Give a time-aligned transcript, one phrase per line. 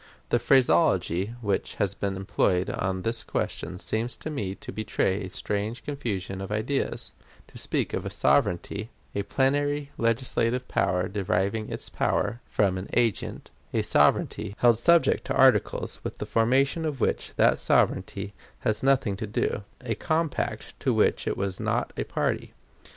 [0.29, 5.29] The phraseology which has been employed on this question seems to me to betray a
[5.29, 7.11] strange confusion of ideas
[7.49, 13.51] to speak of a sovereignty, a plenary legislative power deriving its power from an agent;
[13.75, 19.15] a sovereignty, held subject to articles with the formation of which that sovereignty had nothing
[19.17, 22.55] to do; a compact to which it was not a party!